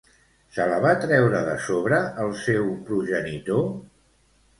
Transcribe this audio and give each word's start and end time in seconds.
Se 0.53 0.63
la 0.69 0.77
va 0.85 0.93
treure 1.03 1.41
de 1.49 1.53
sobre 1.65 1.99
el 2.23 2.33
seu 2.45 2.71
progenitor? 2.89 3.63